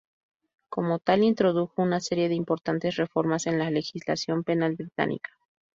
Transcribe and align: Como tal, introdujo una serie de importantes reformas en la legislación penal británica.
Como 0.71 0.97
tal, 0.97 1.21
introdujo 1.23 1.79
una 1.83 1.99
serie 1.99 2.27
de 2.27 2.33
importantes 2.33 2.95
reformas 2.95 3.45
en 3.45 3.59
la 3.59 3.69
legislación 3.69 4.43
penal 4.43 4.73
británica. 4.75 5.29